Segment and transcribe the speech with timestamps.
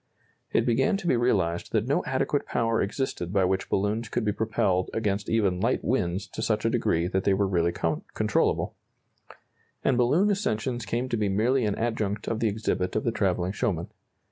[0.51, 4.31] It began to be realized that no adequate power existed by which balloons could be
[4.31, 8.73] propelled against even light winds to such a degree that they were really controllable,
[9.83, 13.51] and balloon ascensions came to be merely an adjunct of the exhibit of the travelling
[13.51, 13.89] showman.